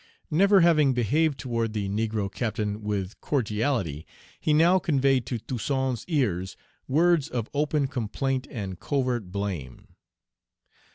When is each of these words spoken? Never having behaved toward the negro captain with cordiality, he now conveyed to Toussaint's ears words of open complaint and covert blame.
Never 0.31 0.61
having 0.61 0.93
behaved 0.95 1.37
toward 1.37 1.73
the 1.73 1.87
negro 1.87 2.27
captain 2.33 2.81
with 2.81 3.21
cordiality, 3.21 4.07
he 4.39 4.51
now 4.51 4.79
conveyed 4.79 5.27
to 5.27 5.37
Toussaint's 5.37 6.05
ears 6.07 6.57
words 6.87 7.29
of 7.29 7.51
open 7.53 7.85
complaint 7.85 8.47
and 8.49 8.79
covert 8.79 9.31
blame. 9.31 9.89